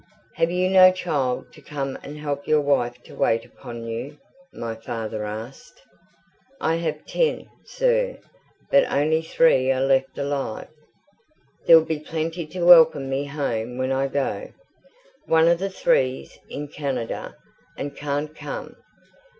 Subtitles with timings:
[0.33, 4.17] "Have you no child to come and help your wife to wait upon you?"
[4.51, 5.79] my father asked.
[6.59, 8.17] "I have had ten, sir,
[8.71, 10.69] but only three are left alive.
[11.67, 14.49] There'll be plenty to welcome me home when I go.
[15.27, 17.35] One of the three's in Canada,
[17.77, 18.77] and can't come.